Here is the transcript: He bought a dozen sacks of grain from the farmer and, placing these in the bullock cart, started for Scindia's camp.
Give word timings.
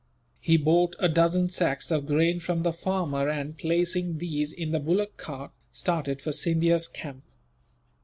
He 0.39 0.57
bought 0.57 0.95
a 0.97 1.07
dozen 1.07 1.49
sacks 1.49 1.91
of 1.91 2.07
grain 2.07 2.39
from 2.39 2.63
the 2.63 2.73
farmer 2.73 3.29
and, 3.29 3.55
placing 3.55 4.17
these 4.17 4.51
in 4.51 4.71
the 4.71 4.79
bullock 4.79 5.15
cart, 5.15 5.51
started 5.71 6.23
for 6.23 6.31
Scindia's 6.31 6.87
camp. 6.87 7.21